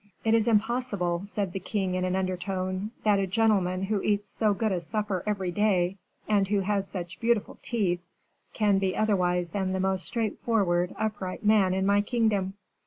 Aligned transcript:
"It 0.23 0.33
is 0.33 0.47
impossible," 0.47 1.21
said 1.27 1.53
the 1.53 1.59
king 1.59 1.93
in 1.93 2.03
an 2.03 2.15
undertone, 2.15 2.89
"that 3.03 3.19
a 3.19 3.27
gentleman 3.27 3.83
who 3.83 4.01
eats 4.01 4.27
so 4.27 4.51
good 4.51 4.71
a 4.71 4.81
supper 4.81 5.21
every 5.27 5.51
day, 5.51 5.97
and 6.27 6.47
who 6.47 6.61
has 6.61 6.87
such 6.89 7.19
beautiful 7.19 7.59
teeth, 7.61 8.01
can 8.51 8.79
be 8.79 8.97
otherwise 8.97 9.49
than 9.49 9.73
the 9.73 9.79
most 9.79 10.05
straightforward, 10.07 10.95
upright 10.97 11.45
man 11.45 11.75
in 11.75 11.85
my 11.85 12.01
kingdom." 12.01 12.55